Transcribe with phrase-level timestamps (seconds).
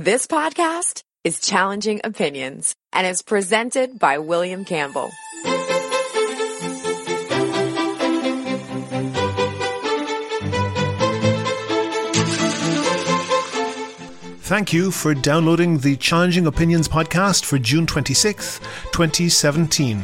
[0.00, 5.10] This podcast is Challenging Opinions and is presented by William Campbell.
[14.42, 18.60] Thank you for downloading the Challenging Opinions podcast for June 26th,
[18.92, 20.00] 2017.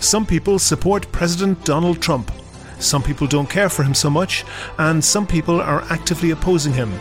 [0.00, 2.32] Some people support President Donald Trump.
[2.80, 4.44] Some people don't care for him so much,
[4.78, 6.92] and some people are actively opposing him.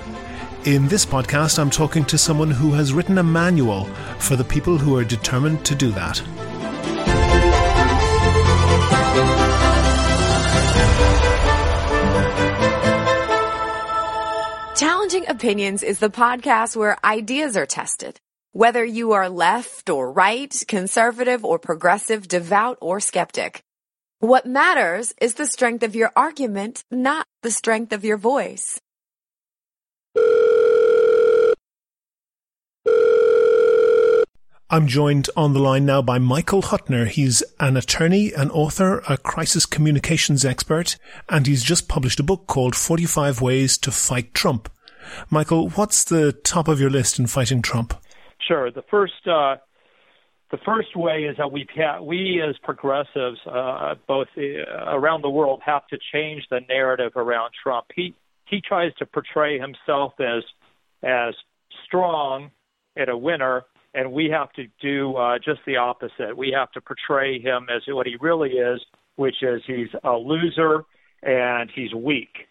[0.65, 3.85] In this podcast, I'm talking to someone who has written a manual
[4.17, 6.15] for the people who are determined to do that.
[14.75, 18.19] Challenging Opinions is the podcast where ideas are tested.
[18.51, 23.61] Whether you are left or right, conservative or progressive, devout or skeptic.
[24.17, 28.81] What matters is the strength of your argument, not the strength of your voice.
[34.67, 37.07] I'm joined on the line now by Michael Huttner.
[37.07, 40.97] He's an attorney, an author, a crisis communications expert,
[41.29, 44.67] and he's just published a book called 45 Ways to Fight Trump.
[45.29, 47.93] Michael, what's the top of your list in fighting Trump?
[48.47, 48.71] Sure.
[48.71, 49.57] The first, uh,
[50.49, 51.67] the first way is that we
[52.01, 54.41] we as progressives, uh, both uh,
[54.87, 57.85] around the world, have to change the narrative around Trump.
[57.95, 60.43] He he tries to portray himself as
[61.03, 61.35] as
[61.85, 62.49] strong
[62.95, 63.63] and a winner,
[63.95, 66.35] and we have to do uh, just the opposite.
[66.35, 68.81] We have to portray him as what he really is,
[69.15, 70.83] which is he's a loser
[71.23, 72.47] and he's weak.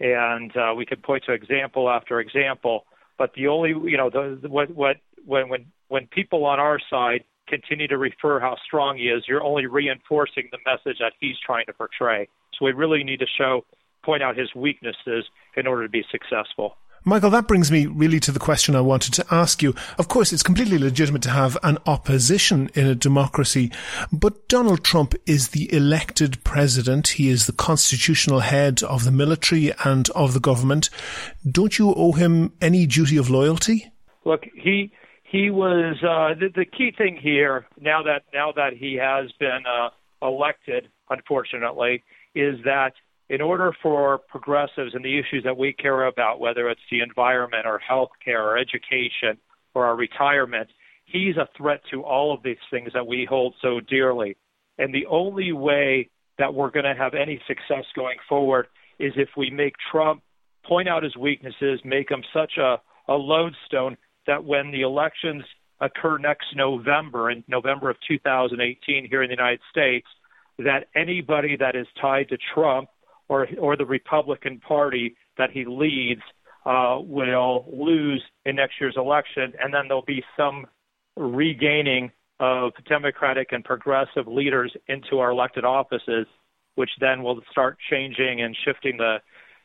[0.00, 2.84] And uh, we could point to example after example.
[3.16, 7.24] But the only, you know, the, what what when when when people on our side
[7.46, 11.66] continue to refer how strong he is, you're only reinforcing the message that he's trying
[11.66, 12.28] to portray.
[12.58, 13.64] So we really need to show,
[14.04, 15.24] point out his weaknesses
[15.56, 16.76] in order to be successful.
[17.04, 19.74] Michael, that brings me really to the question I wanted to ask you.
[19.98, 23.70] Of course, it's completely legitimate to have an opposition in a democracy,
[24.12, 27.08] but Donald Trump is the elected president.
[27.08, 30.90] He is the constitutional head of the military and of the government.
[31.50, 33.92] Don't you owe him any duty of loyalty?
[34.24, 37.66] Look, he he was uh, the, the key thing here.
[37.80, 39.90] Now that now that he has been uh,
[40.20, 42.02] elected, unfortunately,
[42.34, 42.92] is that
[43.28, 47.66] in order for progressives and the issues that we care about, whether it's the environment
[47.66, 49.38] or health care or education
[49.74, 50.68] or our retirement,
[51.04, 54.36] he's a threat to all of these things that we hold so dearly.
[54.78, 56.08] And the only way
[56.38, 58.68] that we're going to have any success going forward
[58.98, 60.22] is if we make Trump
[60.64, 62.76] point out his weaknesses, make him such a,
[63.08, 63.96] a lodestone
[64.26, 65.42] that when the elections
[65.80, 70.06] occur next November, in November of 2018 here in the United States,
[70.58, 72.88] that anybody that is tied to Trump
[73.28, 76.22] or or the Republican Party that he leads
[76.66, 80.66] uh, will lose in next year's election, and then there'll be some
[81.16, 86.26] regaining of Democratic and progressive leaders into our elected offices,
[86.76, 89.18] which then will start changing and shifting the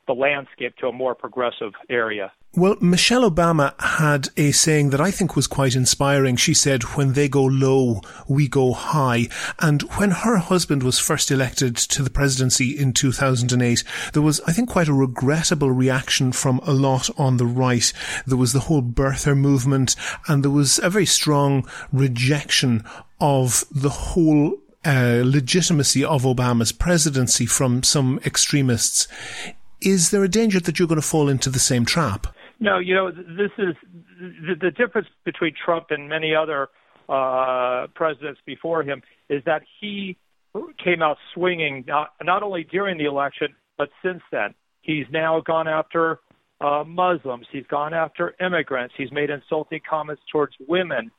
[0.07, 2.31] the landscape to a more progressive area.
[2.56, 6.36] Well, Michelle Obama had a saying that I think was quite inspiring.
[6.36, 9.30] She said, when they go low, we go high.
[9.58, 14.52] And when her husband was first elected to the presidency in 2008, there was, I
[14.52, 17.92] think, quite a regrettable reaction from a lot on the right.
[18.28, 19.96] There was the whole birther movement
[20.28, 22.84] and there was a very strong rejection
[23.19, 29.08] of the whole uh, legitimacy of Obama's presidency from some extremists.
[29.81, 32.28] Is there a danger that you're going to fall into the same trap?
[32.63, 33.75] No, you know, this is
[34.19, 36.69] the, the difference between Trump and many other
[37.09, 40.18] uh, presidents before him is that he
[40.81, 44.53] came out swinging not, not only during the election but since then.
[44.81, 46.19] He's now gone after
[46.62, 47.47] uh, Muslims.
[47.51, 48.94] He's gone after immigrants.
[48.97, 51.12] He's made insulting comments towards women,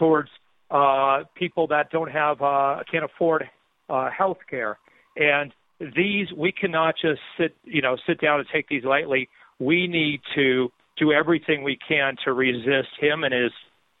[0.00, 0.30] towards
[0.72, 3.44] uh, people that don't have uh, can't afford
[3.88, 4.78] uh, health care.
[5.16, 9.28] And these we cannot just sit you know sit down and take these lightly.
[9.60, 13.52] We need to do everything we can to resist him and his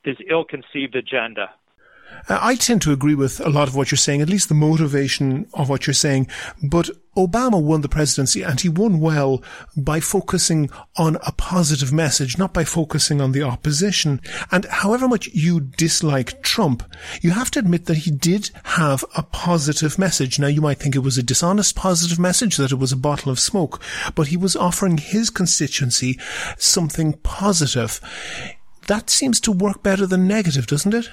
[0.04, 1.50] his ill-conceived agenda.
[2.28, 4.54] Uh, I tend to agree with a lot of what you're saying, at least the
[4.54, 6.28] motivation of what you're saying.
[6.62, 9.42] But Obama won the presidency and he won well
[9.76, 14.20] by focusing on a positive message, not by focusing on the opposition.
[14.52, 16.82] And however much you dislike Trump,
[17.20, 20.38] you have to admit that he did have a positive message.
[20.38, 23.32] Now you might think it was a dishonest positive message, that it was a bottle
[23.32, 23.82] of smoke,
[24.14, 26.18] but he was offering his constituency
[26.56, 28.00] something positive.
[28.86, 31.08] That seems to work better than negative, doesn't it?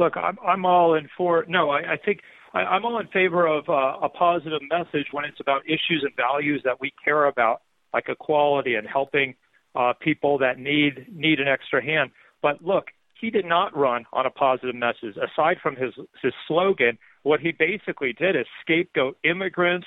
[0.00, 1.44] Look, I'm, I'm all in for.
[1.46, 2.20] No, I, I think
[2.54, 6.12] I, I'm all in favor of uh, a positive message when it's about issues and
[6.16, 7.60] values that we care about,
[7.94, 9.34] like equality and helping
[9.76, 12.10] uh, people that need need an extra hand.
[12.42, 12.86] But look,
[13.20, 15.16] he did not run on a positive message.
[15.16, 15.92] Aside from his
[16.22, 19.86] his slogan, what he basically did is scapegoat immigrants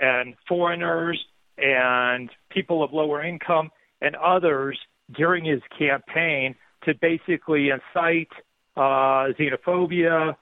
[0.00, 1.24] and foreigners
[1.56, 3.70] and people of lower income
[4.00, 4.76] and others
[5.16, 8.28] during his campaign to basically incite
[8.76, 10.36] uh, xenophobia,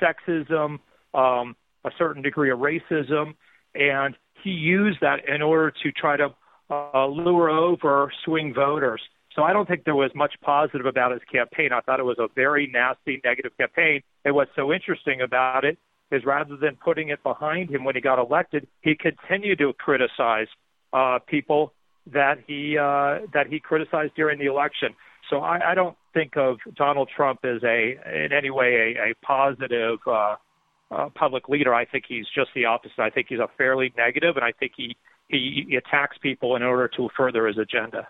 [0.00, 0.78] sexism,
[1.14, 3.34] um, a certain degree of racism,
[3.74, 6.28] and he used that in order to try to
[6.70, 9.00] uh, lure over swing voters.
[9.34, 11.70] So I don't think there was much positive about his campaign.
[11.72, 14.02] I thought it was a very nasty, negative campaign.
[14.24, 15.76] And what's so interesting about it
[16.12, 20.46] is rather than putting it behind him when he got elected, he continued to criticize
[20.92, 21.72] uh, people
[22.12, 24.94] that he uh, that he criticized during the election.
[25.30, 29.14] So I, I don't think of Donald Trump as a in any way a, a
[29.22, 30.36] positive uh,
[30.90, 31.74] uh, public leader.
[31.74, 33.00] I think he's just the opposite.
[33.00, 34.96] I think he's a fairly negative, and I think he
[35.28, 38.06] he attacks people in order to further his agenda.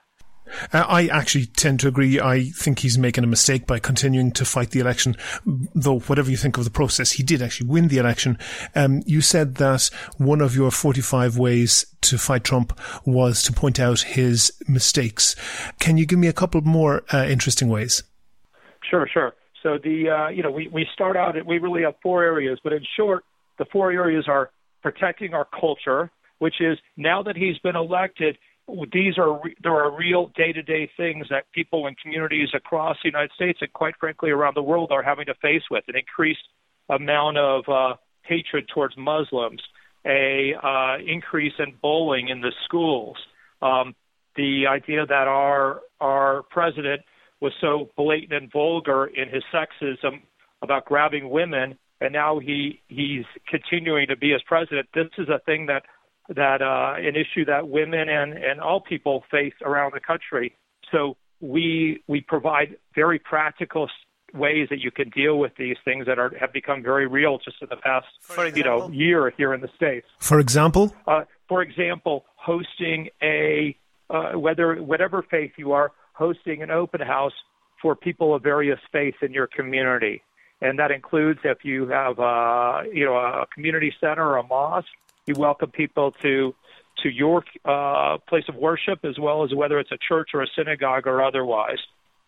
[0.72, 2.20] Uh, I actually tend to agree.
[2.20, 5.16] I think he's making a mistake by continuing to fight the election.
[5.44, 8.38] Though, whatever you think of the process, he did actually win the election.
[8.74, 13.80] Um, you said that one of your 45 ways to fight Trump was to point
[13.80, 15.34] out his mistakes.
[15.80, 18.02] Can you give me a couple more uh, interesting ways?
[18.88, 19.32] Sure, sure.
[19.62, 22.58] So the uh, you know we we start out at we really have four areas,
[22.62, 23.24] but in short,
[23.58, 24.50] the four areas are
[24.82, 28.36] protecting our culture, which is now that he's been elected,
[28.92, 33.58] these are there are real day-to-day things that people in communities across the United States
[33.60, 36.48] and quite frankly around the world are having to face with an increased
[36.88, 39.60] amount of uh, hatred towards Muslims,
[40.06, 43.16] a uh, increase in bullying in the schools,
[43.62, 43.94] um,
[44.36, 47.02] the idea that our our president
[47.40, 50.22] was so blatant and vulgar in his sexism
[50.62, 54.88] about grabbing women, and now he he's continuing to be as president.
[54.94, 55.84] This is a thing that
[56.28, 60.56] that uh, an issue that women and and all people face around the country.
[60.90, 63.88] So we we provide very practical
[64.32, 67.56] ways that you can deal with these things that are have become very real just
[67.60, 68.06] in the past
[68.56, 70.06] you know year here in the states.
[70.18, 73.76] For example, uh, for example, hosting a
[74.10, 77.32] uh, whether whatever faith you are, hosting an open house
[77.80, 80.22] for people of various faiths in your community.
[80.60, 84.88] And that includes if you have uh, you know a community center or a mosque,
[85.26, 86.54] you welcome people to
[87.02, 90.46] to your uh, place of worship as well as whether it's a church or a
[90.56, 91.78] synagogue or otherwise.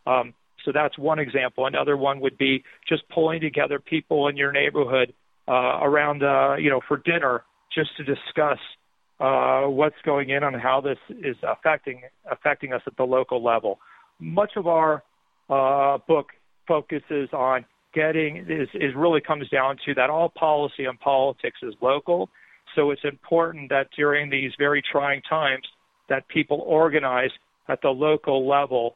[0.07, 0.35] Um,
[0.65, 1.67] so that's one example.
[1.67, 5.15] Another one would be just pulling together people in your neighborhood
[5.47, 8.59] uh, around, uh, you know, for dinner, just to discuss
[9.21, 13.79] uh, what's going in and how this is affecting affecting us at the local level.
[14.19, 15.05] Much of our
[15.49, 16.31] uh, book
[16.67, 17.65] focuses on
[17.95, 22.29] getting is, is really comes down to that all policy and politics is local.
[22.77, 25.65] So it's important that during these very trying times
[26.09, 27.31] that people organize
[27.69, 28.95] at the local level,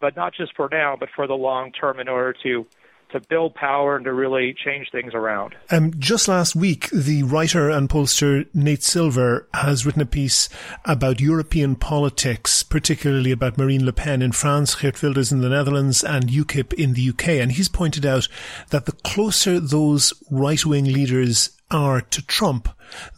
[0.00, 2.66] but not just for now, but for the long term in order to
[3.12, 5.54] to build power and to really change things around.
[5.70, 10.48] Um, just last week, the writer and pollster Nate Silver has written a piece
[10.86, 16.02] about European politics, particularly about Marine Le Pen in France, Geert Wilders in the Netherlands,
[16.02, 17.28] and UKIP in the UK.
[17.28, 18.28] And he's pointed out
[18.70, 22.68] that the closer those right wing leaders are to Trump,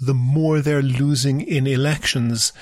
[0.00, 2.52] the more they're losing in elections.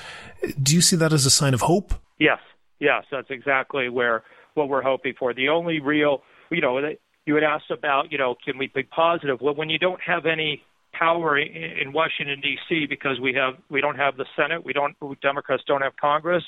[0.61, 1.93] Do you see that as a sign of hope?
[2.19, 2.39] Yes,
[2.79, 4.23] yes, that's exactly where
[4.55, 5.33] what we're hoping for.
[5.33, 6.79] The only real, you know,
[7.25, 9.39] you had asked about, you know, can we be positive?
[9.41, 10.61] Well, when you don't have any
[10.93, 12.85] power in Washington D.C.
[12.87, 16.43] because we have we don't have the Senate, we don't Democrats don't have Congress,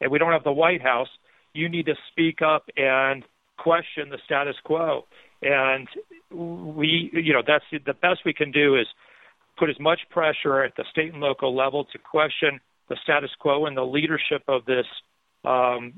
[0.00, 1.08] and we don't have the White House,
[1.52, 3.24] you need to speak up and
[3.58, 5.06] question the status quo.
[5.42, 5.88] And
[6.30, 8.86] we, you know, that's the best we can do is
[9.58, 13.66] put as much pressure at the state and local level to question the status quo
[13.66, 14.86] and the leadership of this
[15.44, 15.92] um,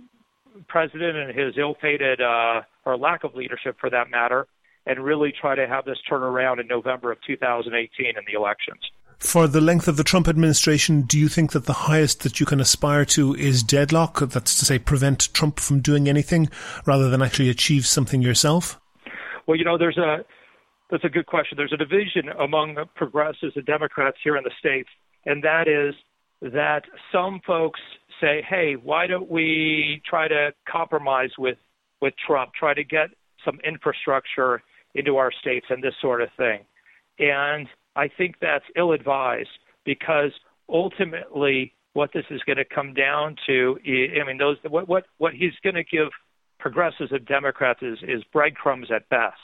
[0.69, 4.47] president and his ill-fated uh, or lack of leadership, for that matter,
[4.87, 8.81] and really try to have this turn around in November of 2018 in the elections.
[9.19, 12.47] For the length of the Trump administration, do you think that the highest that you
[12.47, 14.19] can aspire to is deadlock?
[14.19, 16.51] That's to say, prevent Trump from doing anything
[16.87, 18.81] rather than actually achieve something yourself?
[19.47, 20.25] Well, you know, there's a
[20.91, 21.57] that's a good question.
[21.57, 24.91] There's a division among progressives and Democrats here in the states,
[25.25, 25.95] and that is
[26.43, 27.81] that some folks
[28.21, 31.59] say, "Hey, why don't we try to compromise with
[32.01, 33.09] with Trump, try to get
[33.45, 34.63] some infrastructure
[34.95, 36.61] into our states and this sort of thing?"
[37.19, 39.49] And I think that's ill-advised
[39.85, 40.33] because
[40.69, 45.35] ultimately, what this is going to come down to, I mean, those what what what
[45.35, 46.09] he's going to give
[46.63, 49.37] progressives and Democrats is is breadcrumbs at best.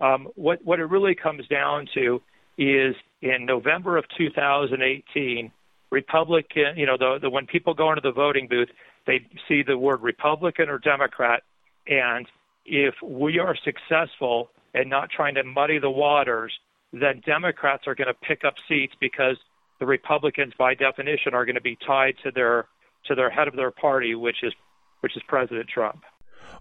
[0.00, 2.20] Um, what what it really comes down to
[2.56, 5.52] is in November of 2018,
[5.90, 8.68] Republican, you know, the, the when people go into the voting booth,
[9.06, 11.42] they see the word Republican or Democrat,
[11.86, 12.26] and
[12.64, 16.52] if we are successful in not trying to muddy the waters,
[16.92, 19.36] then Democrats are going to pick up seats because
[19.80, 22.66] the Republicans, by definition, are going to be tied to their
[23.06, 24.54] to their head of their party, which is
[25.02, 26.02] which is President Trump.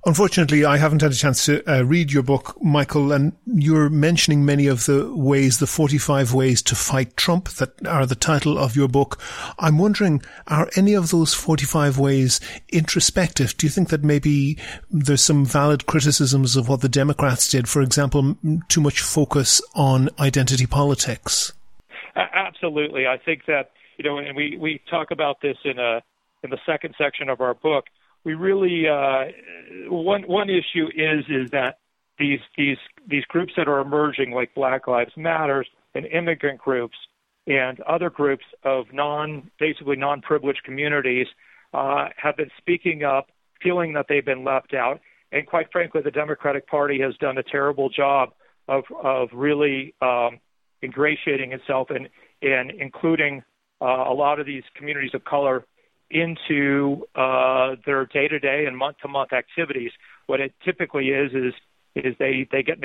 [0.06, 4.44] Unfortunately, I haven't had a chance to uh, read your book, Michael, and you're mentioning
[4.44, 8.76] many of the ways, the 45 ways to fight Trump that are the title of
[8.76, 9.18] your book.
[9.60, 13.56] I'm wondering, are any of those 45 ways introspective?
[13.56, 14.58] Do you think that maybe
[14.92, 17.70] there's some valid criticisms of what the Democrats did?
[17.70, 18.36] For example,
[18.68, 21.54] too much focus on identity politics?
[22.18, 23.08] Absolutely.
[23.08, 26.04] I think that, you know, and we, we talk about this in a,
[26.44, 27.86] in the second section of our book
[28.26, 29.26] we really uh,
[29.90, 31.80] one one issue is is that
[32.20, 32.78] these these
[33.08, 36.96] these groups that are emerging like Black Lives Matters and immigrant groups
[37.48, 41.28] and other groups of non basically non privileged communities
[41.74, 43.28] uh, have been speaking up,
[43.62, 45.00] feeling that they've been left out,
[45.32, 48.30] and quite frankly, the Democratic Party has done a terrible job
[48.68, 50.40] of of really um,
[50.84, 52.08] ingratiating itself and
[52.42, 53.44] and including
[53.82, 55.66] uh, a lot of these communities of color
[56.14, 59.92] into uh, their day-to-day and month-to-month activities.
[60.28, 61.54] What it typically is is
[61.96, 62.80] is they they get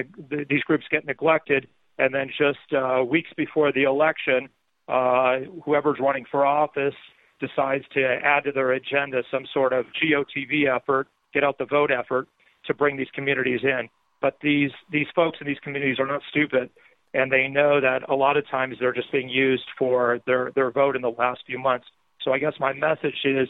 [0.48, 1.68] these groups get neglected,
[1.98, 4.48] and then just uh, weeks before the election,
[4.88, 6.94] uh, whoever's running for office
[7.40, 11.90] decides to add to their agenda some sort of GOTV effort, get out the vote
[11.90, 12.26] effort
[12.66, 13.88] to bring these communities in.
[14.20, 16.70] But these these folks in these communities are not stupid,
[17.14, 20.70] and they know that a lot of times they're just being used for their their
[20.70, 21.86] vote in the last few months.
[22.24, 23.48] So I guess my message is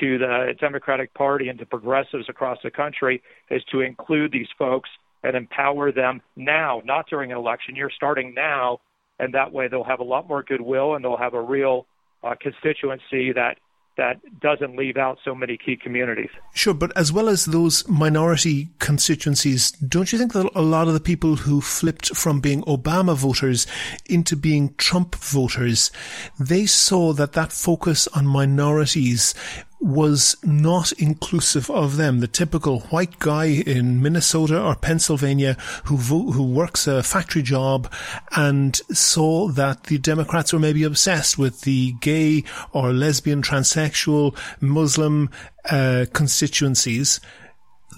[0.00, 4.88] to the Democratic Party and to progressives across the country is to include these folks
[5.22, 8.78] and empower them now, not during an election year, starting now,
[9.18, 11.86] and that way they'll have a lot more goodwill and they'll have a real
[12.24, 13.58] uh, constituency that
[13.96, 16.30] that doesn't leave out so many key communities.
[16.54, 20.94] Sure, but as well as those minority constituencies, don't you think that a lot of
[20.94, 23.66] the people who flipped from being Obama voters
[24.06, 25.90] into being Trump voters,
[26.38, 29.34] they saw that that focus on minorities
[29.82, 32.20] was not inclusive of them.
[32.20, 37.92] The typical white guy in Minnesota or Pennsylvania who vo- who works a factory job
[38.36, 45.30] and saw that the Democrats were maybe obsessed with the gay or lesbian, transsexual, Muslim
[45.70, 47.20] uh, constituencies.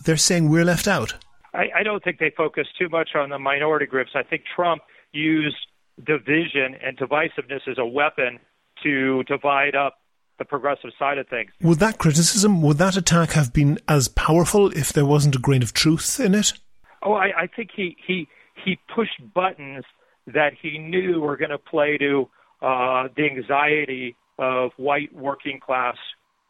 [0.04, 1.14] They're saying we're left out.
[1.52, 4.12] I, I don't think they focus too much on the minority groups.
[4.14, 5.56] I think Trump used
[6.04, 8.40] division and divisiveness as a weapon
[8.82, 9.98] to divide up
[10.38, 11.50] the progressive side of things.
[11.62, 15.62] Would that criticism, would that attack have been as powerful if there wasn't a grain
[15.62, 16.52] of truth in it?
[17.02, 18.26] Oh, I, I think he, he
[18.64, 19.84] he pushed buttons
[20.26, 22.28] that he knew were going to play to
[22.62, 25.96] uh, the anxiety of white working class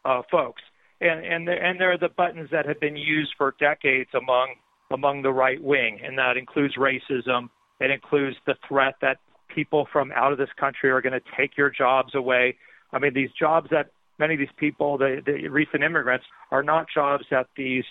[0.04, 0.62] uh, folks,
[1.00, 4.54] and and and they're the buttons that have been used for decades among
[4.90, 7.48] among the right wing, and that includes racism.
[7.80, 9.18] It includes the threat that
[9.54, 12.56] people from out of this country are going to take your jobs away.
[12.92, 16.86] I mean, these jobs that many of these people, the, the recent immigrants, are not
[16.92, 17.84] jobs that these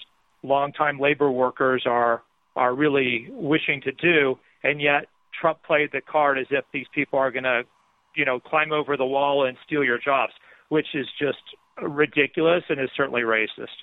[0.43, 2.21] longtime labor workers are
[2.55, 5.07] are really wishing to do, and yet
[5.39, 7.63] Trump played the card as if these people are going to,
[8.15, 10.33] you know, climb over the wall and steal your jobs,
[10.69, 11.39] which is just
[11.81, 13.73] ridiculous and is certainly racist.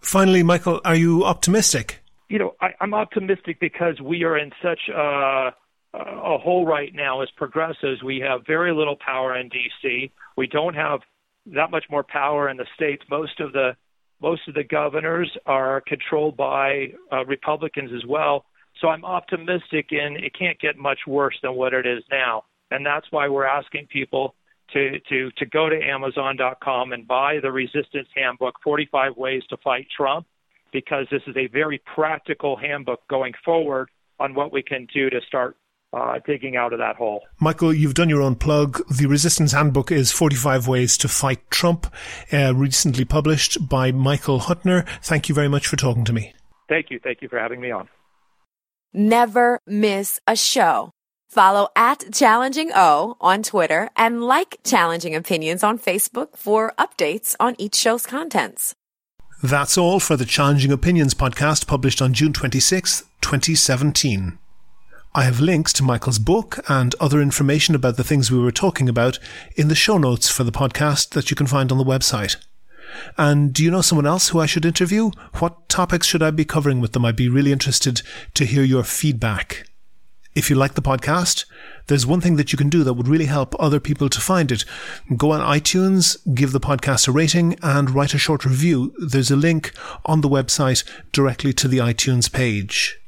[0.00, 2.00] Finally, Michael, are you optimistic?
[2.28, 5.50] You know, I, I'm optimistic because we are in such a
[5.94, 8.02] a hole right now as progressives.
[8.02, 10.10] We have very little power in D.C.
[10.36, 11.00] We don't have
[11.46, 13.02] that much more power in the states.
[13.10, 13.76] Most of the
[14.20, 18.44] most of the governors are controlled by uh, Republicans as well.
[18.80, 22.44] So I'm optimistic, and it can't get much worse than what it is now.
[22.70, 24.34] And that's why we're asking people
[24.72, 29.86] to to to go to Amazon.com and buy the Resistance Handbook: 45 Ways to Fight
[29.94, 30.26] Trump,
[30.72, 35.20] because this is a very practical handbook going forward on what we can do to
[35.26, 35.56] start
[35.92, 37.22] uh, digging out of that hole.
[37.40, 38.80] Michael, you've done your own plug.
[38.88, 41.92] The Resistance Handbook is 45 Ways to Fight Trump,
[42.32, 44.86] uh, recently published by Michael Huttner.
[45.02, 46.34] Thank you very much for talking to me.
[46.68, 46.98] Thank you.
[47.02, 47.88] Thank you for having me on.
[48.94, 50.90] Never miss a show.
[51.28, 57.54] Follow at Challenging O on Twitter and like Challenging Opinions on Facebook for updates on
[57.58, 58.74] each show's contents.
[59.42, 64.38] That's all for the Challenging Opinions podcast published on June 26, 2017.
[65.14, 68.88] I have links to Michael's book and other information about the things we were talking
[68.88, 69.18] about
[69.56, 72.36] in the show notes for the podcast that you can find on the website.
[73.18, 75.10] And do you know someone else who I should interview?
[75.38, 77.04] What topics should I be covering with them?
[77.04, 78.00] I'd be really interested
[78.32, 79.68] to hear your feedback.
[80.34, 81.44] If you like the podcast,
[81.88, 84.50] there's one thing that you can do that would really help other people to find
[84.50, 84.64] it.
[85.14, 88.94] Go on iTunes, give the podcast a rating, and write a short review.
[88.98, 89.74] There's a link
[90.06, 92.98] on the website directly to the iTunes page.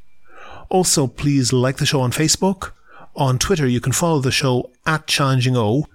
[0.68, 2.72] Also, please like the show on Facebook.
[3.16, 5.86] On Twitter, you can follow the show at Challenging O.